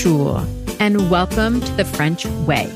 Bonjour, 0.00 0.46
and 0.78 1.10
welcome 1.10 1.60
to 1.60 1.72
The 1.72 1.84
French 1.84 2.24
Way, 2.46 2.66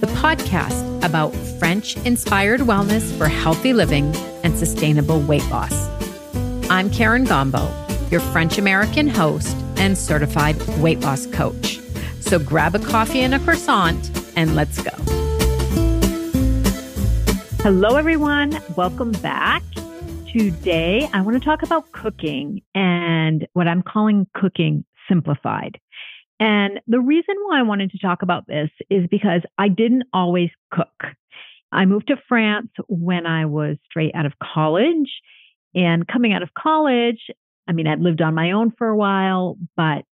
the 0.00 0.06
podcast 0.06 1.04
about 1.04 1.34
French 1.58 1.98
inspired 2.06 2.60
wellness 2.60 3.14
for 3.18 3.28
healthy 3.28 3.74
living 3.74 4.16
and 4.42 4.56
sustainable 4.56 5.20
weight 5.20 5.46
loss. 5.50 5.90
I'm 6.70 6.88
Karen 6.88 7.26
Gombault, 7.26 8.10
your 8.10 8.20
French 8.20 8.56
American 8.56 9.06
host 9.06 9.54
and 9.76 9.98
certified 9.98 10.56
weight 10.78 11.00
loss 11.00 11.26
coach. 11.26 11.78
So 12.20 12.38
grab 12.38 12.74
a 12.74 12.78
coffee 12.78 13.20
and 13.20 13.34
a 13.34 13.38
croissant 13.38 14.10
and 14.34 14.56
let's 14.56 14.80
go. 14.80 14.96
Hello, 17.62 17.96
everyone. 17.96 18.58
Welcome 18.74 19.12
back. 19.12 19.62
Today, 20.32 21.06
I 21.12 21.20
want 21.20 21.36
to 21.36 21.44
talk 21.44 21.62
about 21.62 21.92
cooking 21.92 22.62
and 22.74 23.46
what 23.52 23.68
I'm 23.68 23.82
calling 23.82 24.26
cooking 24.32 24.86
simplified. 25.06 25.78
And 26.38 26.80
the 26.86 27.00
reason 27.00 27.34
why 27.44 27.58
I 27.58 27.62
wanted 27.62 27.90
to 27.92 27.98
talk 27.98 28.22
about 28.22 28.46
this 28.46 28.70
is 28.90 29.06
because 29.10 29.42
I 29.58 29.68
didn't 29.68 30.04
always 30.12 30.50
cook. 30.70 31.04
I 31.72 31.84
moved 31.86 32.08
to 32.08 32.16
France 32.28 32.70
when 32.88 33.26
I 33.26 33.46
was 33.46 33.76
straight 33.84 34.14
out 34.14 34.26
of 34.26 34.32
college. 34.42 35.10
And 35.74 36.06
coming 36.06 36.32
out 36.32 36.42
of 36.42 36.54
college, 36.54 37.20
I 37.68 37.72
mean, 37.72 37.86
I'd 37.86 38.00
lived 38.00 38.22
on 38.22 38.34
my 38.34 38.52
own 38.52 38.72
for 38.78 38.88
a 38.88 38.96
while, 38.96 39.58
but 39.76 40.04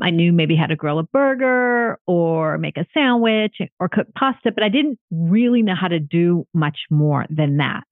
I 0.00 0.10
knew 0.10 0.32
maybe 0.32 0.56
how 0.56 0.66
to 0.66 0.76
grill 0.76 0.98
a 0.98 1.04
burger 1.04 1.98
or 2.06 2.58
make 2.58 2.76
a 2.76 2.86
sandwich 2.92 3.56
or 3.80 3.88
cook 3.88 4.08
pasta, 4.14 4.52
but 4.52 4.62
I 4.62 4.68
didn't 4.68 4.98
really 5.10 5.62
know 5.62 5.74
how 5.74 5.88
to 5.88 5.98
do 5.98 6.46
much 6.52 6.80
more 6.90 7.24
than 7.30 7.56
that. 7.58 7.86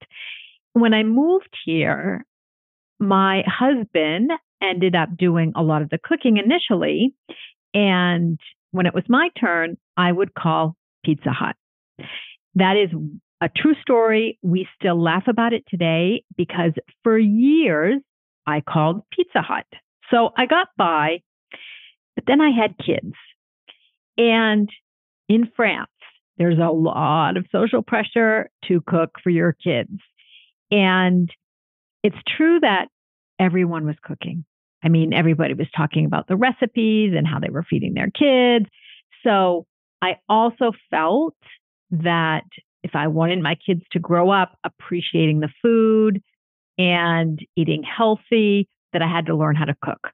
When 0.75 0.92
I 0.92 1.03
moved 1.03 1.56
here, 1.64 2.27
my 2.98 3.42
husband 3.47 4.33
ended 4.62 4.95
up 4.95 5.16
doing 5.16 5.53
a 5.56 5.62
lot 5.62 5.83
of 5.83 5.91
the 5.91 5.98
cooking 6.03 6.37
initially. 6.37 7.14
And 7.74 8.39
when 8.70 8.86
it 8.86 8.94
was 8.94 9.05
my 9.08 9.28
turn, 9.39 9.77
I 9.97 10.11
would 10.11 10.34
call 10.34 10.77
Pizza 11.05 11.30
Hut. 11.30 11.56
That 12.55 12.77
is 12.77 12.91
a 13.41 13.48
true 13.48 13.75
story. 13.83 14.39
We 14.42 14.69
still 14.78 15.00
laugh 15.00 15.25
about 15.28 15.53
it 15.53 15.64
today 15.69 16.22
because 16.36 16.72
for 17.02 17.19
years 17.19 18.00
I 18.47 18.61
called 18.61 19.02
Pizza 19.11 19.42
Hut. 19.42 19.67
So 20.11 20.30
I 20.36 20.47
got 20.47 20.69
by, 20.78 21.20
but 22.14 22.25
then 22.27 22.41
I 22.41 22.50
had 22.50 22.78
kids. 22.78 23.14
And 24.17 24.69
in 25.28 25.50
France, 25.56 25.91
there's 26.39 26.58
a 26.58 26.70
lot 26.70 27.36
of 27.36 27.47
social 27.50 27.83
pressure 27.83 28.50
to 28.69 28.80
cook 28.86 29.17
for 29.22 29.30
your 29.30 29.52
kids. 29.52 29.98
And 30.70 31.30
it's 32.02 32.17
true 32.36 32.61
that 32.61 32.86
everyone 33.39 33.86
was 33.86 33.97
cooking. 34.02 34.45
I 34.84 34.88
mean, 34.88 35.14
everybody 35.14 35.54
was 35.54 35.68
talking 35.77 36.04
about 36.04 36.28
the 36.28 36.36
recipes 36.36 37.14
and 37.16 37.27
how 37.27 37.38
they 37.40 37.48
were 37.48 37.64
feeding 37.68 37.94
their 37.94 38.10
kids. 38.10 38.66
So 39.24 39.66
I 40.02 40.16
also 40.28 40.72
felt 40.90 41.34
that 41.90 42.44
if 42.82 42.90
I 42.94 43.06
wanted 43.06 43.42
my 43.42 43.56
kids 43.66 43.80
to 43.92 43.98
grow 43.98 44.30
up 44.30 44.58
appreciating 44.62 45.40
the 45.40 45.48
food 45.62 46.22
and 46.77 47.38
eating 47.56 47.82
healthy, 47.82 48.68
that 48.92 49.00
I 49.00 49.08
had 49.08 49.27
to 49.27 49.34
learn 49.34 49.56
how 49.56 49.64
to 49.64 49.74
cook. 49.82 50.10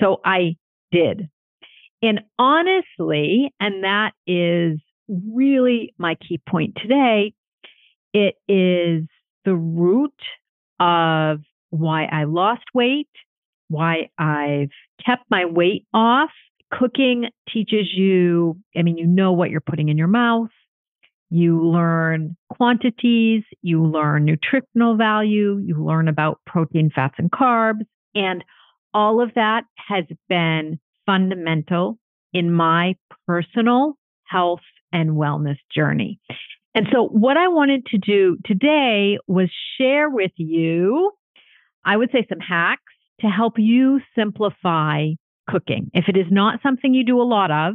So 0.00 0.20
I 0.24 0.56
did. 0.92 1.28
And 2.02 2.20
honestly, 2.38 3.52
and 3.58 3.82
that 3.84 4.12
is 4.26 4.78
really 5.08 5.92
my 5.98 6.14
key 6.16 6.40
point 6.48 6.76
today, 6.80 7.32
it 8.12 8.36
is 8.48 9.06
the 9.44 9.54
root 9.54 10.14
of 10.78 11.40
why 11.70 12.04
I 12.04 12.24
lost 12.24 12.64
weight 12.72 13.08
why 13.68 14.08
I've 14.18 14.70
kept 15.04 15.24
my 15.30 15.44
weight 15.44 15.86
off. 15.92 16.30
Cooking 16.72 17.26
teaches 17.52 17.88
you, 17.94 18.56
I 18.76 18.82
mean, 18.82 18.96
you 18.98 19.06
know 19.06 19.32
what 19.32 19.50
you're 19.50 19.60
putting 19.60 19.88
in 19.88 19.98
your 19.98 20.08
mouth. 20.08 20.50
You 21.30 21.60
learn 21.60 22.36
quantities, 22.50 23.42
you 23.62 23.84
learn 23.84 24.24
nutritional 24.24 24.96
value, 24.96 25.58
you 25.64 25.84
learn 25.84 26.08
about 26.08 26.40
protein, 26.46 26.90
fats, 26.94 27.14
and 27.18 27.30
carbs. 27.30 27.82
And 28.14 28.44
all 28.92 29.20
of 29.20 29.34
that 29.34 29.64
has 29.88 30.04
been 30.28 30.78
fundamental 31.06 31.98
in 32.32 32.52
my 32.52 32.94
personal 33.26 33.94
health 34.24 34.60
and 34.92 35.10
wellness 35.10 35.58
journey. 35.74 36.20
And 36.74 36.86
so, 36.92 37.06
what 37.06 37.36
I 37.36 37.48
wanted 37.48 37.86
to 37.86 37.98
do 37.98 38.36
today 38.44 39.18
was 39.26 39.48
share 39.78 40.10
with 40.10 40.32
you, 40.36 41.12
I 41.84 41.96
would 41.96 42.10
say, 42.12 42.26
some 42.28 42.40
hacks 42.40 42.93
to 43.20 43.26
help 43.28 43.54
you 43.58 44.00
simplify 44.16 45.08
cooking. 45.48 45.90
If 45.94 46.08
it 46.08 46.16
is 46.16 46.26
not 46.30 46.60
something 46.62 46.94
you 46.94 47.04
do 47.04 47.20
a 47.20 47.24
lot 47.24 47.50
of, 47.50 47.74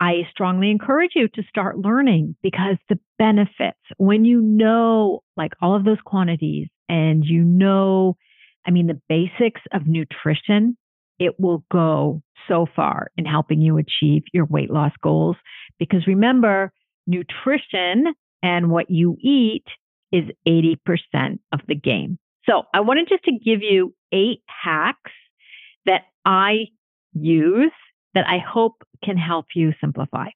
I 0.00 0.28
strongly 0.30 0.70
encourage 0.70 1.12
you 1.14 1.28
to 1.28 1.42
start 1.48 1.78
learning 1.78 2.36
because 2.42 2.76
the 2.88 2.98
benefits, 3.18 3.78
when 3.96 4.24
you 4.24 4.40
know 4.40 5.22
like 5.36 5.52
all 5.60 5.74
of 5.74 5.84
those 5.84 5.98
quantities 6.04 6.68
and 6.88 7.24
you 7.24 7.42
know, 7.42 8.16
I 8.66 8.70
mean, 8.70 8.86
the 8.86 9.00
basics 9.08 9.60
of 9.72 9.86
nutrition, 9.86 10.76
it 11.18 11.38
will 11.40 11.64
go 11.70 12.22
so 12.46 12.66
far 12.76 13.10
in 13.16 13.24
helping 13.24 13.60
you 13.60 13.78
achieve 13.78 14.22
your 14.32 14.44
weight 14.44 14.70
loss 14.70 14.92
goals. 15.02 15.36
Because 15.78 16.06
remember, 16.06 16.72
nutrition 17.06 18.14
and 18.42 18.70
what 18.70 18.90
you 18.90 19.16
eat 19.20 19.64
is 20.12 20.24
80% 20.46 20.76
of 21.52 21.60
the 21.66 21.74
game. 21.74 22.18
So 22.48 22.62
I 22.72 22.80
wanted 22.80 23.08
just 23.08 23.24
to 23.24 23.32
give 23.32 23.62
you 23.62 23.94
eight 24.12 24.42
hacks 24.46 25.12
that 25.86 26.02
I 26.24 26.68
use 27.12 27.72
that 28.14 28.26
I 28.26 28.38
hope 28.38 28.82
can 29.04 29.16
help 29.16 29.46
you 29.54 29.72
simplify. 29.80 30.28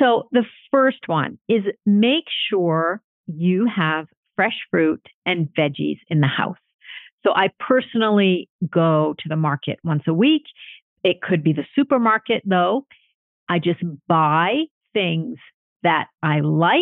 So 0.00 0.28
the 0.32 0.44
first 0.70 1.06
one 1.06 1.38
is 1.48 1.62
make 1.86 2.24
sure 2.50 3.02
you 3.26 3.66
have 3.74 4.06
fresh 4.36 4.56
fruit 4.70 5.04
and 5.26 5.48
veggies 5.58 5.98
in 6.08 6.20
the 6.20 6.28
house. 6.28 6.56
So 7.26 7.32
I 7.34 7.50
personally 7.58 8.48
go 8.70 9.14
to 9.18 9.28
the 9.28 9.36
market 9.36 9.78
once 9.84 10.04
a 10.06 10.14
week. 10.14 10.44
It 11.02 11.20
could 11.20 11.42
be 11.42 11.52
the 11.52 11.66
supermarket 11.74 12.42
though. 12.44 12.86
I 13.48 13.58
just 13.58 13.80
buy 14.06 14.64
things 14.92 15.38
that 15.82 16.06
I 16.22 16.40
like. 16.40 16.80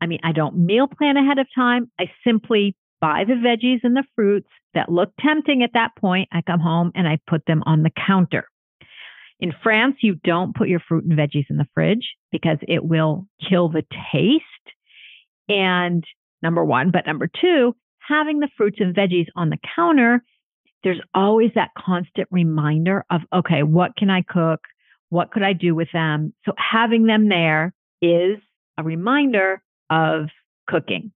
I 0.00 0.06
mean, 0.06 0.20
I 0.22 0.32
don't 0.32 0.64
meal 0.66 0.86
plan 0.86 1.16
ahead 1.16 1.38
of 1.38 1.46
time. 1.54 1.90
I 1.98 2.10
simply 2.24 2.76
buy 3.00 3.24
the 3.26 3.34
veggies 3.34 3.80
and 3.82 3.96
the 3.96 4.04
fruits 4.14 4.48
that 4.74 4.90
look 4.90 5.12
tempting 5.20 5.62
at 5.62 5.70
that 5.74 5.96
point. 5.96 6.28
I 6.32 6.42
come 6.42 6.60
home 6.60 6.92
and 6.94 7.06
I 7.08 7.18
put 7.26 7.44
them 7.46 7.62
on 7.66 7.82
the 7.82 7.90
counter. 8.06 8.48
In 9.40 9.52
France, 9.62 9.96
you 10.02 10.16
don't 10.24 10.54
put 10.54 10.68
your 10.68 10.80
fruit 10.80 11.04
and 11.04 11.16
veggies 11.16 11.46
in 11.48 11.56
the 11.56 11.68
fridge 11.74 12.16
because 12.32 12.58
it 12.66 12.84
will 12.84 13.26
kill 13.48 13.68
the 13.68 13.84
taste. 14.12 14.44
And 15.48 16.04
number 16.42 16.64
one, 16.64 16.90
but 16.90 17.06
number 17.06 17.28
two, 17.40 17.74
having 18.00 18.40
the 18.40 18.48
fruits 18.56 18.78
and 18.80 18.94
veggies 18.94 19.28
on 19.36 19.50
the 19.50 19.58
counter, 19.76 20.22
there's 20.82 21.00
always 21.14 21.50
that 21.54 21.70
constant 21.78 22.28
reminder 22.30 23.04
of, 23.10 23.20
okay, 23.32 23.62
what 23.62 23.96
can 23.96 24.10
I 24.10 24.22
cook? 24.22 24.60
What 25.10 25.30
could 25.30 25.42
I 25.42 25.52
do 25.52 25.74
with 25.74 25.88
them? 25.92 26.34
So 26.44 26.52
having 26.56 27.06
them 27.06 27.28
there 27.28 27.72
is 28.02 28.38
a 28.76 28.82
reminder 28.82 29.62
of 29.90 30.28
cooking. 30.68 31.12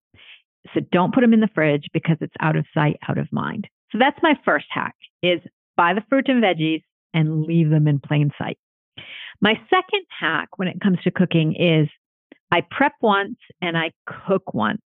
So 0.73 0.81
don't 0.91 1.13
put 1.13 1.21
them 1.21 1.33
in 1.33 1.41
the 1.41 1.49
fridge 1.53 1.85
because 1.93 2.17
it's 2.21 2.33
out 2.39 2.55
of 2.55 2.65
sight, 2.73 2.97
out 3.07 3.17
of 3.17 3.31
mind. 3.31 3.67
So 3.91 3.97
that's 3.99 4.17
my 4.23 4.33
first 4.45 4.65
hack 4.69 4.95
is 5.21 5.39
buy 5.75 5.93
the 5.93 6.03
fruit 6.09 6.27
and 6.27 6.43
veggies 6.43 6.83
and 7.13 7.43
leave 7.43 7.69
them 7.69 7.87
in 7.87 7.99
plain 7.99 8.31
sight. 8.37 8.57
My 9.41 9.55
second 9.69 10.05
hack 10.19 10.49
when 10.57 10.67
it 10.67 10.81
comes 10.81 10.99
to 11.03 11.11
cooking 11.11 11.55
is 11.55 11.89
I 12.51 12.61
prep 12.69 12.93
once 13.01 13.37
and 13.61 13.77
I 13.77 13.91
cook 14.27 14.53
once 14.53 14.81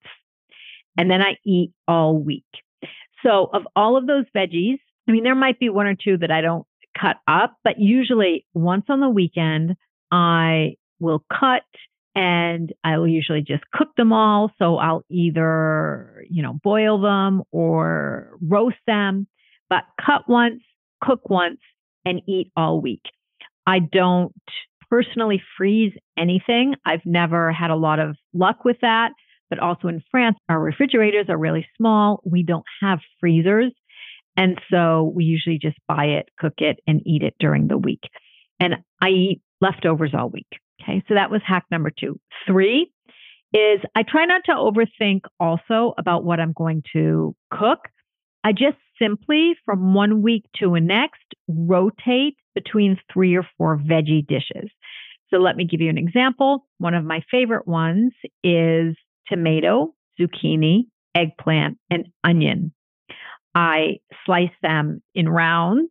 and 0.98 1.12
then 1.12 1.22
I 1.22 1.36
eat 1.46 1.72
all 1.88 2.18
week. 2.18 2.46
So 3.24 3.50
of 3.54 3.64
all 3.76 3.98
of 3.98 4.08
those 4.08 4.26
veggies, 4.36 4.80
I 5.08 5.12
mean, 5.12 5.24
there 5.24 5.36
might 5.36 5.60
be 5.60 5.70
one 5.70 5.88
or 5.88 5.96
two 5.96 6.18
that 6.18 6.32
I 6.32 6.42
don't 6.42 6.66
cut 7.00 7.18
up, 7.28 7.56
but 7.64 7.80
usually 7.80 8.46
once 8.54 8.86
on 8.90 9.00
the 9.00 9.10
weekend, 9.10 9.76
I 10.12 10.76
will 11.00 11.24
cut 11.32 11.64
and 12.18 12.74
I'll 12.84 13.08
usually 13.08 13.42
just 13.42 13.64
cook 13.72 13.90
them 13.96 14.12
all. 14.12 14.52
So 14.58 14.78
I'll 14.78 15.04
either, 15.08 16.24
you 16.28 16.42
know, 16.42 16.58
boil 16.64 17.00
them 17.00 17.44
or 17.52 18.38
roast 18.42 18.78
them, 18.88 19.28
but 19.70 19.84
cut 20.04 20.24
once, 20.28 20.64
cook 21.04 21.30
once, 21.30 21.60
and 22.06 22.22
eat 22.28 22.52
all 22.58 22.82
week. 22.82 23.04
I 23.68 23.80
don't 23.80 24.34
personally 24.90 25.44
freeze 25.58 25.94
anything. 26.18 26.74
I've 26.86 27.06
never 27.06 27.52
had 27.52 27.70
a 27.70 27.76
lot 27.76 28.00
of 28.00 28.16
luck 28.34 28.66
with 28.66 28.78
that. 28.82 29.12
But 29.52 29.60
also 29.60 29.88
in 29.88 30.02
France, 30.10 30.38
our 30.50 30.60
refrigerators 30.60 31.28
are 31.30 31.38
really 31.38 31.68
small. 31.78 32.22
We 32.26 32.42
don't 32.42 32.66
have 32.82 32.98
freezers. 33.20 33.72
And 34.36 34.60
so 34.72 35.12
we 35.16 35.24
usually 35.24 35.60
just 35.62 35.78
buy 35.88 36.06
it, 36.06 36.30
cook 36.40 36.56
it, 36.58 36.80
and 36.88 37.02
eat 37.06 37.22
it 37.22 37.36
during 37.40 37.68
the 37.68 37.78
week. 37.78 38.02
And 38.60 38.78
I 39.02 39.10
eat 39.10 39.42
leftovers 39.62 40.14
all 40.18 40.30
week. 40.30 40.48
Okay, 40.82 41.04
so 41.08 41.16
that 41.16 41.32
was 41.32 41.42
hack 41.46 41.66
number 41.72 41.92
two. 41.92 42.20
Three 42.46 42.92
is 43.54 43.80
I 43.96 44.04
try 44.04 44.26
not 44.26 44.42
to 44.46 44.52
overthink 44.52 45.22
also 45.40 45.94
about 45.98 46.24
what 46.24 46.40
I'm 46.40 46.54
going 46.54 46.84
to 46.94 47.36
cook. 47.52 47.80
I 48.44 48.52
just 48.52 48.78
simply 49.02 49.56
from 49.66 49.94
one 49.94 50.22
week 50.22 50.46
to 50.58 50.76
a 50.76 50.80
next 50.80 51.24
rotate 51.48 52.36
between 52.56 52.98
three 53.12 53.36
or 53.36 53.48
four 53.58 53.78
veggie 53.78 54.26
dishes. 54.26 54.70
So 55.30 55.38
let 55.38 55.56
me 55.56 55.66
give 55.66 55.82
you 55.82 55.90
an 55.90 55.98
example. 55.98 56.66
One 56.78 56.94
of 56.94 57.04
my 57.04 57.22
favorite 57.30 57.68
ones 57.68 58.14
is 58.44 58.96
tomato, 59.28 59.94
zucchini, 60.20 60.86
eggplant, 61.16 61.78
and 61.90 62.08
onion. 62.24 62.74
I 63.54 63.98
slice 64.26 64.52
them 64.62 65.02
in 65.16 65.28
rounds 65.28 65.90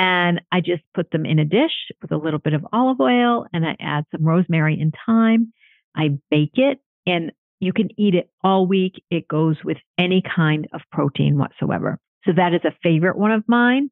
and 0.00 0.40
I 0.50 0.60
just 0.60 0.82
put 0.94 1.10
them 1.10 1.26
in 1.26 1.38
a 1.38 1.44
dish 1.44 1.92
with 2.00 2.10
a 2.10 2.16
little 2.16 2.38
bit 2.38 2.54
of 2.54 2.66
olive 2.72 2.98
oil 3.00 3.44
and 3.52 3.66
I 3.66 3.76
add 3.78 4.06
some 4.10 4.24
rosemary 4.24 4.80
and 4.80 4.94
thyme. 5.04 5.52
I 5.94 6.18
bake 6.30 6.54
it 6.54 6.78
and 7.06 7.32
you 7.60 7.74
can 7.74 7.90
eat 8.00 8.14
it 8.14 8.30
all 8.42 8.66
week. 8.66 9.04
It 9.10 9.28
goes 9.28 9.56
with 9.62 9.76
any 9.98 10.22
kind 10.22 10.66
of 10.72 10.80
protein 10.90 11.36
whatsoever. 11.36 11.98
So 12.24 12.32
that 12.34 12.54
is 12.54 12.62
a 12.64 12.74
favorite 12.82 13.18
one 13.18 13.30
of 13.30 13.44
mine. 13.46 13.90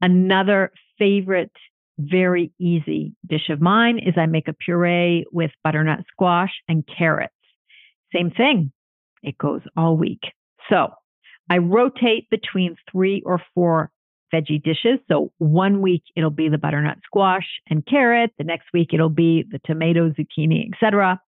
Another 0.00 0.70
favorite, 0.96 1.50
very 1.98 2.52
easy 2.60 3.16
dish 3.28 3.48
of 3.50 3.60
mine 3.60 3.98
is 3.98 4.14
I 4.16 4.26
make 4.26 4.46
a 4.46 4.52
puree 4.52 5.26
with 5.32 5.50
butternut 5.64 6.04
squash 6.12 6.52
and 6.68 6.86
carrots. 6.86 7.34
Same 8.14 8.30
thing. 8.30 8.70
It 9.24 9.36
goes 9.38 9.62
all 9.76 9.96
week. 9.96 10.22
So 10.70 10.90
I 11.50 11.58
rotate 11.58 12.30
between 12.30 12.76
three 12.92 13.24
or 13.26 13.42
four 13.56 13.90
veggie 14.32 14.62
dishes. 14.62 14.98
So 15.08 15.32
one 15.38 15.80
week 15.80 16.02
it'll 16.16 16.30
be 16.30 16.48
the 16.48 16.58
butternut 16.58 16.98
squash 17.04 17.46
and 17.68 17.86
carrot. 17.86 18.30
The 18.38 18.44
next 18.44 18.66
week 18.72 18.90
it'll 18.92 19.08
be 19.08 19.44
the 19.50 19.60
tomato, 19.64 20.10
zucchini, 20.10 20.70
etc. 20.72 21.20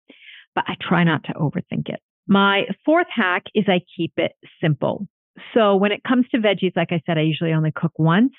But 0.54 0.64
I 0.66 0.74
try 0.80 1.04
not 1.04 1.24
to 1.24 1.34
overthink 1.34 1.88
it. 1.88 2.00
My 2.26 2.62
fourth 2.84 3.06
hack 3.14 3.44
is 3.54 3.64
I 3.68 3.80
keep 3.96 4.12
it 4.16 4.32
simple. 4.62 5.08
So 5.54 5.76
when 5.76 5.92
it 5.92 6.02
comes 6.06 6.26
to 6.30 6.38
veggies, 6.38 6.76
like 6.76 6.92
I 6.92 7.02
said, 7.06 7.18
I 7.18 7.22
usually 7.22 7.52
only 7.52 7.72
cook 7.74 7.92
once. 7.98 8.32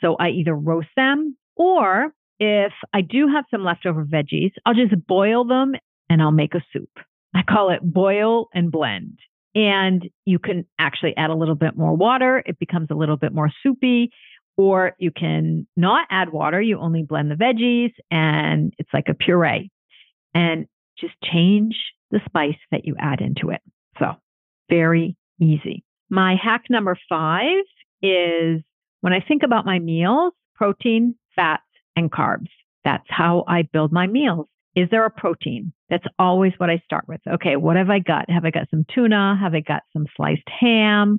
So 0.00 0.16
I 0.16 0.28
either 0.28 0.54
roast 0.54 0.88
them 0.96 1.36
or 1.56 2.12
if 2.38 2.72
I 2.92 3.00
do 3.00 3.28
have 3.28 3.44
some 3.50 3.64
leftover 3.64 4.04
veggies, 4.04 4.52
I'll 4.64 4.74
just 4.74 5.06
boil 5.06 5.44
them 5.44 5.72
and 6.08 6.22
I'll 6.22 6.32
make 6.32 6.54
a 6.54 6.64
soup. 6.72 6.90
I 7.34 7.42
call 7.42 7.70
it 7.70 7.80
boil 7.82 8.48
and 8.54 8.70
blend. 8.70 9.18
And 9.56 10.08
you 10.26 10.38
can 10.38 10.66
actually 10.78 11.16
add 11.16 11.30
a 11.30 11.34
little 11.34 11.54
bit 11.54 11.76
more 11.76 11.96
water. 11.96 12.42
It 12.44 12.58
becomes 12.58 12.88
a 12.90 12.94
little 12.94 13.16
bit 13.16 13.32
more 13.32 13.50
soupy. 13.62 14.10
Or 14.58 14.94
you 14.98 15.10
can 15.10 15.66
not 15.76 16.06
add 16.10 16.30
water. 16.30 16.60
You 16.60 16.78
only 16.78 17.02
blend 17.02 17.30
the 17.30 17.34
veggies 17.34 17.92
and 18.10 18.72
it's 18.78 18.90
like 18.92 19.06
a 19.08 19.14
puree. 19.14 19.70
And 20.34 20.66
just 20.98 21.14
change 21.22 21.74
the 22.10 22.20
spice 22.26 22.58
that 22.70 22.84
you 22.84 22.94
add 22.98 23.20
into 23.20 23.50
it. 23.50 23.60
So 23.98 24.12
very 24.68 25.16
easy. 25.40 25.84
My 26.10 26.36
hack 26.42 26.64
number 26.70 26.96
five 27.08 27.64
is 28.02 28.62
when 29.00 29.12
I 29.12 29.20
think 29.26 29.42
about 29.42 29.66
my 29.66 29.78
meals, 29.78 30.32
protein, 30.54 31.16
fats, 31.34 31.62
and 31.96 32.10
carbs. 32.10 32.50
That's 32.84 33.06
how 33.08 33.44
I 33.48 33.62
build 33.62 33.92
my 33.92 34.06
meals. 34.06 34.46
Is 34.76 34.88
there 34.90 35.06
a 35.06 35.10
protein? 35.10 35.72
That's 35.88 36.04
always 36.18 36.52
what 36.58 36.68
I 36.68 36.82
start 36.84 37.08
with. 37.08 37.20
Okay, 37.26 37.56
what 37.56 37.76
have 37.76 37.88
I 37.88 37.98
got? 37.98 38.30
Have 38.30 38.44
I 38.44 38.50
got 38.50 38.68
some 38.70 38.84
tuna? 38.94 39.36
Have 39.40 39.54
I 39.54 39.60
got 39.60 39.82
some 39.94 40.06
sliced 40.14 40.48
ham? 40.60 41.18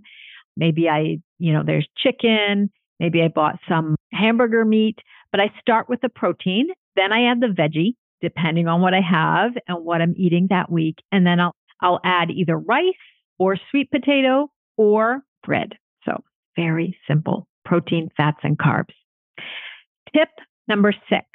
Maybe 0.56 0.88
I, 0.88 1.18
you 1.40 1.54
know, 1.54 1.64
there's 1.66 1.88
chicken. 1.98 2.70
Maybe 3.00 3.22
I 3.22 3.30
bought 3.30 3.58
some 3.68 3.96
hamburger 4.14 4.64
meat, 4.64 5.00
but 5.32 5.42
I 5.42 5.52
start 5.60 5.90
with 5.90 6.02
the 6.02 6.10
protein. 6.10 6.68
Then 6.96 7.12
I 7.12 7.32
add 7.32 7.42
the 7.42 7.48
veggie, 7.48 7.96
depending 8.22 8.68
on 8.68 8.82
what 8.82 8.94
I 8.94 9.02
have 9.02 9.52
and 9.68 9.84
what 9.84 10.02
I'm 10.02 10.14
eating 10.16 10.48
that 10.50 10.72
week. 10.72 10.98
And 11.12 11.26
then 11.26 11.40
I'll, 11.40 11.56
I'll 11.82 12.00
add 12.04 12.30
either 12.30 12.58
rice 12.58 12.94
or 13.40 13.58
sweet 13.72 13.90
potato 13.90 14.50
or 14.78 15.22
bread. 15.44 15.74
So 16.06 16.24
very 16.56 16.98
simple 17.08 17.48
protein, 17.66 18.10
fats, 18.16 18.40
and 18.44 18.58
carbs. 18.58 18.94
Tip 20.16 20.30
number 20.68 20.94
six, 21.10 21.26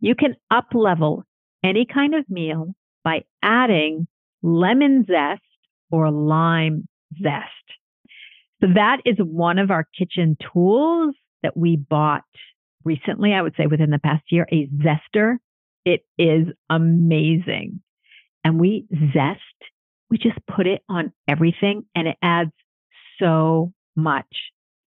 you 0.00 0.14
can 0.14 0.34
up 0.50 0.68
level 0.72 1.24
any 1.66 1.84
kind 1.84 2.14
of 2.14 2.28
meal 2.28 2.74
by 3.04 3.24
adding 3.42 4.06
lemon 4.42 5.04
zest 5.06 5.42
or 5.90 6.10
lime 6.10 6.88
zest. 7.22 7.50
So 8.60 8.68
that 8.74 8.98
is 9.04 9.16
one 9.18 9.58
of 9.58 9.70
our 9.70 9.86
kitchen 9.96 10.36
tools 10.52 11.14
that 11.42 11.56
we 11.56 11.76
bought 11.76 12.24
recently, 12.84 13.34
I 13.34 13.42
would 13.42 13.54
say 13.56 13.66
within 13.66 13.90
the 13.90 13.98
past 13.98 14.24
year, 14.30 14.46
a 14.50 14.68
zester. 14.68 15.36
It 15.84 16.04
is 16.18 16.46
amazing. 16.70 17.80
And 18.42 18.58
we 18.58 18.86
zest, 19.12 19.40
we 20.10 20.18
just 20.18 20.38
put 20.46 20.66
it 20.66 20.82
on 20.88 21.12
everything 21.28 21.84
and 21.94 22.08
it 22.08 22.16
adds 22.22 22.52
so 23.20 23.72
much 23.94 24.26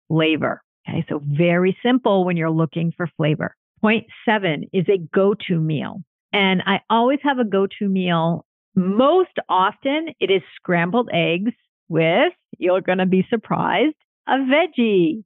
flavor. 0.07 0.61
Okay. 0.87 1.05
So 1.09 1.21
very 1.23 1.77
simple 1.83 2.25
when 2.25 2.37
you're 2.37 2.49
looking 2.49 2.91
for 2.95 3.07
flavor. 3.17 3.55
Point 3.81 4.07
seven 4.25 4.65
is 4.73 4.85
a 4.89 4.97
go-to 4.97 5.59
meal. 5.59 6.01
And 6.31 6.61
I 6.65 6.81
always 6.89 7.19
have 7.23 7.39
a 7.39 7.45
go 7.45 7.67
to 7.79 7.89
meal. 7.89 8.45
Most 8.75 9.37
often 9.47 10.09
it 10.19 10.29
is 10.29 10.41
scrambled 10.55 11.09
eggs 11.11 11.51
with, 11.87 12.33
you're 12.57 12.81
going 12.81 12.99
to 12.99 13.05
be 13.05 13.25
surprised, 13.29 13.95
a 14.27 14.37
veggie. 14.37 15.23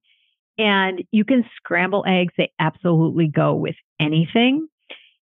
And 0.57 1.03
you 1.11 1.25
can 1.25 1.43
scramble 1.57 2.05
eggs, 2.07 2.33
they 2.37 2.51
absolutely 2.59 3.27
go 3.27 3.53
with 3.53 3.75
anything. 3.99 4.67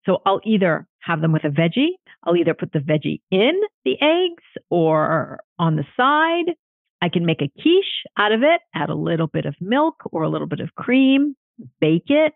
So 0.06 0.22
I'll 0.24 0.40
either 0.44 0.86
have 1.00 1.20
them 1.20 1.32
with 1.32 1.44
a 1.44 1.50
veggie, 1.50 1.90
I'll 2.24 2.36
either 2.36 2.54
put 2.54 2.72
the 2.72 2.78
veggie 2.78 3.20
in 3.30 3.52
the 3.84 3.96
eggs 4.00 4.42
or 4.70 5.40
on 5.58 5.76
the 5.76 5.84
side. 5.96 6.54
I 7.02 7.08
can 7.08 7.24
make 7.24 7.40
a 7.40 7.50
quiche 7.60 8.04
out 8.18 8.32
of 8.32 8.42
it, 8.42 8.60
add 8.74 8.90
a 8.90 8.94
little 8.94 9.26
bit 9.26 9.46
of 9.46 9.54
milk 9.60 10.02
or 10.12 10.22
a 10.22 10.28
little 10.28 10.46
bit 10.46 10.60
of 10.60 10.74
cream, 10.74 11.34
bake 11.80 12.08
it, 12.08 12.34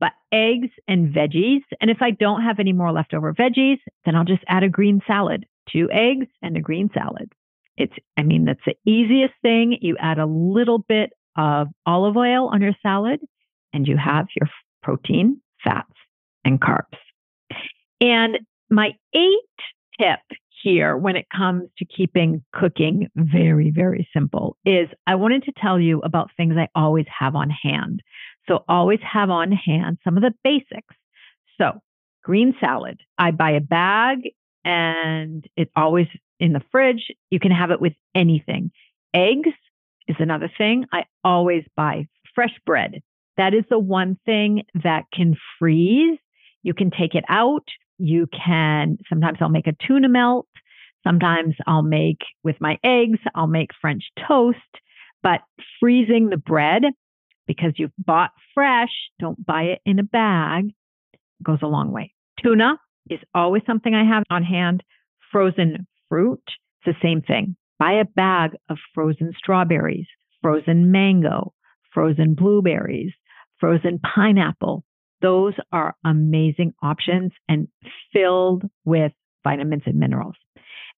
but 0.00 0.12
eggs 0.32 0.68
and 0.88 1.14
veggies. 1.14 1.62
And 1.80 1.90
if 1.90 1.98
I 2.00 2.10
don't 2.10 2.42
have 2.42 2.58
any 2.58 2.72
more 2.72 2.92
leftover 2.92 3.32
veggies, 3.32 3.78
then 4.04 4.14
I'll 4.14 4.24
just 4.24 4.44
add 4.48 4.62
a 4.62 4.68
green 4.68 5.00
salad, 5.06 5.46
two 5.70 5.88
eggs 5.90 6.26
and 6.42 6.56
a 6.56 6.60
green 6.60 6.90
salad. 6.92 7.32
It's, 7.76 7.92
I 8.16 8.22
mean, 8.22 8.44
that's 8.44 8.60
the 8.64 8.76
easiest 8.90 9.34
thing. 9.42 9.78
You 9.80 9.96
add 9.98 10.18
a 10.18 10.26
little 10.26 10.78
bit 10.78 11.12
of 11.36 11.68
olive 11.84 12.16
oil 12.16 12.48
on 12.48 12.62
your 12.62 12.74
salad 12.82 13.20
and 13.72 13.86
you 13.86 13.96
have 13.96 14.26
your 14.40 14.48
protein, 14.82 15.40
fats, 15.62 15.92
and 16.44 16.60
carbs. 16.60 16.96
And 18.00 18.38
my 18.70 18.92
eight 19.14 20.00
tip 20.00 20.20
here 20.62 20.96
when 20.96 21.16
it 21.16 21.26
comes 21.34 21.68
to 21.78 21.84
keeping 21.84 22.42
cooking 22.52 23.08
very, 23.14 23.70
very 23.70 24.08
simple 24.12 24.56
is 24.64 24.88
I 25.06 25.14
wanted 25.14 25.44
to 25.44 25.52
tell 25.60 25.78
you 25.78 26.00
about 26.00 26.30
things 26.36 26.54
I 26.56 26.68
always 26.74 27.06
have 27.18 27.36
on 27.36 27.50
hand. 27.50 28.02
So 28.48 28.64
always 28.68 29.00
have 29.00 29.30
on 29.30 29.52
hand 29.52 29.98
some 30.04 30.16
of 30.16 30.22
the 30.22 30.34
basics. 30.44 30.94
So 31.58 31.80
green 32.22 32.54
salad, 32.60 33.00
I 33.18 33.30
buy 33.30 33.52
a 33.52 33.60
bag 33.60 34.18
and 34.64 35.44
it's 35.56 35.70
always 35.76 36.06
in 36.38 36.52
the 36.52 36.62
fridge. 36.70 37.10
You 37.30 37.40
can 37.40 37.50
have 37.50 37.70
it 37.70 37.80
with 37.80 37.94
anything. 38.14 38.70
Eggs 39.14 39.50
is 40.08 40.16
another 40.18 40.50
thing. 40.58 40.86
I 40.92 41.04
always 41.24 41.64
buy 41.76 42.06
fresh 42.34 42.54
bread. 42.64 43.02
That 43.36 43.54
is 43.54 43.64
the 43.68 43.78
one 43.78 44.18
thing 44.26 44.62
that 44.82 45.04
can 45.12 45.36
freeze. 45.58 46.18
You 46.62 46.74
can 46.74 46.90
take 46.90 47.14
it 47.14 47.24
out. 47.28 47.66
You 47.98 48.26
can, 48.26 48.98
sometimes 49.08 49.38
I'll 49.40 49.48
make 49.48 49.66
a 49.66 49.76
tuna 49.86 50.08
melt. 50.08 50.46
Sometimes 51.06 51.54
I'll 51.66 51.82
make 51.82 52.22
with 52.42 52.56
my 52.60 52.78
eggs, 52.82 53.20
I'll 53.34 53.46
make 53.46 53.70
French 53.80 54.04
toast. 54.26 54.58
But 55.22 55.40
freezing 55.80 56.28
the 56.28 56.36
bread 56.36 56.82
because 57.46 57.72
you've 57.76 57.92
bought 57.98 58.30
fresh, 58.54 58.90
don't 59.18 59.44
buy 59.44 59.62
it 59.62 59.80
in 59.84 59.98
a 59.98 60.02
bag, 60.02 60.72
goes 61.42 61.58
a 61.62 61.66
long 61.66 61.92
way. 61.92 62.12
Tuna 62.42 62.78
is 63.10 63.20
always 63.34 63.62
something 63.66 63.94
I 63.94 64.04
have 64.04 64.24
on 64.30 64.42
hand. 64.42 64.82
Frozen 65.32 65.86
fruit, 66.08 66.42
it's 66.46 66.96
the 66.96 67.06
same 67.06 67.22
thing. 67.22 67.56
Buy 67.78 67.92
a 67.92 68.04
bag 68.04 68.52
of 68.68 68.78
frozen 68.94 69.32
strawberries, 69.36 70.06
frozen 70.42 70.90
mango, 70.90 71.52
frozen 71.92 72.34
blueberries, 72.34 73.12
frozen 73.58 73.98
pineapple. 73.98 74.84
Those 75.22 75.54
are 75.72 75.94
amazing 76.04 76.74
options 76.82 77.32
and 77.48 77.68
filled 78.12 78.64
with 78.84 79.12
vitamins 79.44 79.82
and 79.86 79.96
minerals. 79.96 80.36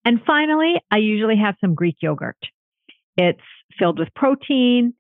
And 0.04 0.20
finally, 0.26 0.74
I 0.90 0.98
usually 0.98 1.36
have 1.36 1.56
some 1.60 1.74
Greek 1.74 1.96
yogurt. 2.00 2.38
It's 3.16 3.40
filled 3.78 3.98
with 3.98 4.14
protein, 4.14 4.94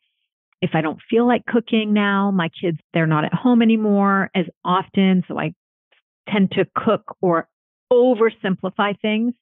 if 0.60 0.70
I 0.74 0.80
don't 0.80 1.00
feel 1.08 1.26
like 1.26 1.46
cooking 1.46 1.92
now, 1.92 2.30
my 2.30 2.48
kids, 2.48 2.78
they're 2.92 3.06
not 3.06 3.24
at 3.24 3.34
home 3.34 3.62
anymore 3.62 4.30
as 4.34 4.46
often. 4.64 5.22
So 5.28 5.38
I 5.38 5.54
tend 6.28 6.52
to 6.52 6.66
cook 6.76 7.16
or 7.20 7.48
oversimplify 7.92 9.00
things. 9.00 9.34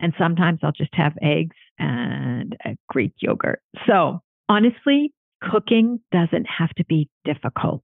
And 0.00 0.12
sometimes 0.18 0.60
I'll 0.62 0.72
just 0.72 0.94
have 0.94 1.14
eggs 1.20 1.56
and 1.78 2.56
a 2.64 2.76
Greek 2.88 3.12
yogurt. 3.20 3.60
So 3.86 4.20
honestly, 4.48 5.12
cooking 5.42 6.00
doesn't 6.12 6.46
have 6.46 6.70
to 6.76 6.84
be 6.84 7.08
difficult. 7.24 7.82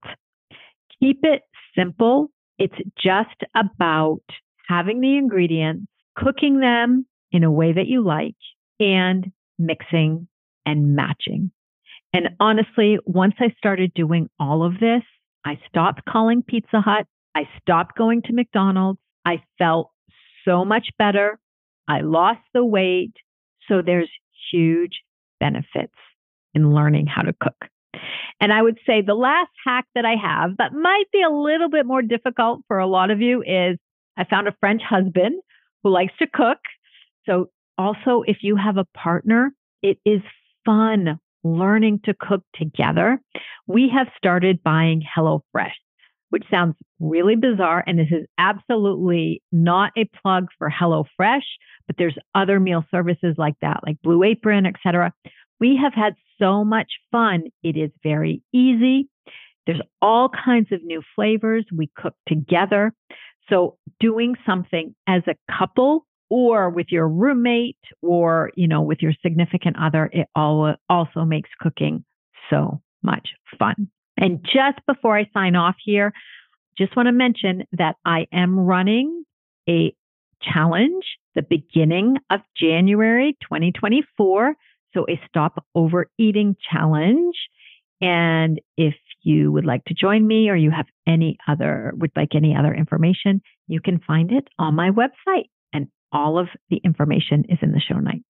Keep 1.01 1.19
it 1.23 1.41
simple. 1.77 2.29
It's 2.57 2.75
just 2.97 3.43
about 3.53 4.21
having 4.67 5.01
the 5.01 5.17
ingredients, 5.17 5.87
cooking 6.15 6.59
them 6.59 7.05
in 7.31 7.43
a 7.43 7.51
way 7.51 7.73
that 7.73 7.87
you 7.87 8.03
like, 8.03 8.35
and 8.79 9.31
mixing 9.59 10.27
and 10.65 10.95
matching. 10.95 11.51
And 12.15 12.29
honestly, 12.39 12.97
once 13.05 13.33
I 13.41 13.53
started 13.57 13.93
doing 13.93 14.29
all 14.39 14.63
of 14.63 14.79
this, 14.79 15.01
I 15.45 15.59
stopped 15.67 16.05
calling 16.07 16.43
Pizza 16.47 16.79
Hut. 16.79 17.05
I 17.35 17.41
stopped 17.59 17.97
going 17.97 18.21
to 18.21 18.33
McDonald's. 18.33 19.01
I 19.25 19.43
felt 19.57 19.91
so 20.45 20.63
much 20.63 20.87
better. 20.97 21.37
I 21.89 21.99
lost 21.99 22.39
the 22.53 22.63
weight. 22.63 23.11
So 23.67 23.81
there's 23.85 24.09
huge 24.49 25.01
benefits 25.41 25.91
in 26.53 26.73
learning 26.73 27.07
how 27.07 27.23
to 27.23 27.33
cook. 27.37 27.69
And 28.39 28.53
I 28.53 28.61
would 28.61 28.79
say 28.85 29.01
the 29.01 29.13
last 29.13 29.51
hack 29.65 29.83
that 29.93 30.05
I 30.05 30.15
have 30.15 30.55
that 30.57 30.71
might 30.71 31.11
be 31.11 31.21
a 31.21 31.29
little 31.29 31.69
bit 31.69 31.85
more 31.85 32.01
difficult 32.01 32.61
for 32.69 32.79
a 32.79 32.87
lot 32.87 33.11
of 33.11 33.19
you 33.19 33.41
is 33.41 33.77
I 34.15 34.23
found 34.23 34.47
a 34.47 34.55
French 34.61 34.81
husband 34.89 35.41
who 35.83 35.89
likes 35.89 36.13
to 36.19 36.27
cook. 36.33 36.59
So 37.25 37.49
also 37.77 38.23
if 38.25 38.37
you 38.39 38.55
have 38.55 38.77
a 38.77 38.85
partner, 38.97 39.51
it 39.81 39.97
is 40.05 40.21
fun 40.63 41.19
learning 41.45 42.01
to 42.03 42.13
cook 42.19 42.41
together. 42.55 43.21
We 43.67 43.89
have 43.95 44.07
started 44.17 44.63
buying 44.63 45.01
HelloFresh, 45.15 45.71
which 46.31 46.43
sounds 46.49 46.75
really 46.99 47.35
bizarre. 47.35 47.83
And 47.85 47.99
this 47.99 48.11
is 48.11 48.25
absolutely 48.37 49.43
not 49.51 49.91
a 49.95 50.09
plug 50.21 50.47
for 50.57 50.69
HelloFresh, 50.69 51.45
but 51.87 51.97
there's 51.97 52.17
other 52.33 52.59
meal 52.59 52.83
services 52.89 53.35
like 53.37 53.55
that, 53.61 53.81
like 53.85 54.01
Blue 54.01 54.23
Apron, 54.23 54.65
etc. 54.65 55.13
We 55.59 55.79
have 55.81 55.93
had 55.93 56.15
so 56.39 56.65
much 56.65 56.91
fun. 57.11 57.43
It 57.63 57.77
is 57.77 57.91
very 58.03 58.41
easy. 58.51 59.07
There's 59.67 59.81
all 60.01 60.29
kinds 60.29 60.71
of 60.71 60.83
new 60.83 61.01
flavors. 61.15 61.65
We 61.71 61.89
cook 61.95 62.15
together. 62.27 62.91
So 63.49 63.77
doing 63.99 64.35
something 64.45 64.95
as 65.07 65.21
a 65.27 65.35
couple 65.57 66.05
or 66.35 66.69
with 66.69 66.87
your 66.89 67.07
roommate 67.07 67.79
or, 68.01 68.51
you 68.57 68.67
know, 68.67 68.81
with 68.81 69.01
your 69.01 69.13
significant 69.21 69.77
other, 69.81 70.09
it 70.11 70.27
all 70.35 70.75
also 70.89 71.23
makes 71.23 71.49
cooking 71.61 72.03
so 72.49 72.81
much 73.01 73.29
fun. 73.57 73.89
And 74.17 74.43
just 74.43 74.85
before 74.85 75.17
I 75.17 75.29
sign 75.33 75.55
off 75.55 75.75
here, 75.81 76.11
just 76.77 76.93
want 76.97 77.07
to 77.07 77.13
mention 77.13 77.63
that 77.71 77.95
I 78.03 78.27
am 78.33 78.59
running 78.59 79.23
a 79.69 79.95
challenge 80.41 81.05
the 81.35 81.41
beginning 81.41 82.17
of 82.29 82.41
January 82.57 83.37
2024. 83.41 84.55
So 84.93 85.05
a 85.09 85.17
stop 85.29 85.63
overeating 85.73 86.57
challenge. 86.69 87.35
And 88.01 88.59
if 88.75 88.95
you 89.21 89.53
would 89.53 89.65
like 89.65 89.85
to 89.85 89.93
join 89.93 90.27
me 90.27 90.49
or 90.49 90.55
you 90.57 90.69
have 90.71 90.87
any 91.07 91.37
other, 91.47 91.93
would 91.95 92.11
like 92.13 92.35
any 92.35 92.53
other 92.53 92.73
information, 92.73 93.41
you 93.69 93.79
can 93.79 94.01
find 94.05 94.33
it 94.33 94.49
on 94.59 94.75
my 94.75 94.89
website. 94.89 95.47
All 96.11 96.37
of 96.37 96.47
the 96.69 96.77
information 96.77 97.45
is 97.49 97.59
in 97.61 97.71
the 97.71 97.79
show 97.79 97.99
notes. 97.99 98.23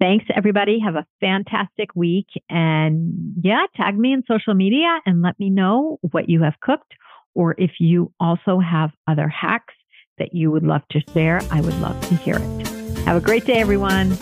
Thanks, 0.00 0.24
everybody. 0.34 0.78
Have 0.80 0.94
a 0.94 1.06
fantastic 1.20 1.94
week. 1.94 2.28
And 2.48 3.34
yeah, 3.42 3.66
tag 3.76 3.98
me 3.98 4.14
in 4.14 4.22
social 4.26 4.54
media 4.54 4.98
and 5.04 5.20
let 5.20 5.38
me 5.38 5.50
know 5.50 5.98
what 6.00 6.28
you 6.28 6.42
have 6.42 6.54
cooked 6.60 6.94
or 7.34 7.54
if 7.58 7.72
you 7.78 8.12
also 8.18 8.58
have 8.60 8.90
other 9.06 9.28
hacks 9.28 9.74
that 10.18 10.34
you 10.34 10.50
would 10.50 10.62
love 10.62 10.82
to 10.90 11.00
share. 11.12 11.40
I 11.50 11.60
would 11.60 11.78
love 11.80 12.00
to 12.08 12.14
hear 12.16 12.36
it. 12.36 12.68
Have 13.04 13.16
a 13.16 13.20
great 13.20 13.44
day, 13.44 13.60
everyone. 13.60 14.16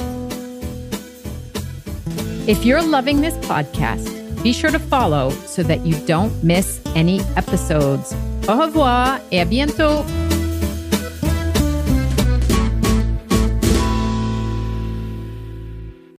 If 2.48 2.64
you're 2.64 2.82
loving 2.82 3.20
this 3.20 3.34
podcast, 3.46 4.42
be 4.42 4.52
sure 4.52 4.70
to 4.70 4.78
follow 4.78 5.30
so 5.30 5.62
that 5.64 5.84
you 5.84 5.94
don't 6.06 6.42
miss 6.42 6.80
any 6.94 7.20
episodes. 7.36 8.14
Au 8.48 8.58
revoir 8.58 9.20
et 9.30 9.44
à 9.44 9.48
bientôt. 9.48 10.27